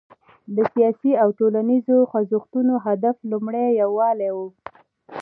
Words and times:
د 0.55 0.57
سیاسي 0.73 1.11
او 1.23 1.29
ټولنیزو 1.39 1.97
خوځښتونو 2.09 2.73
هدف 2.85 3.17
لومړی 3.31 3.67
یووالی 3.81 4.29
و. 4.33 4.37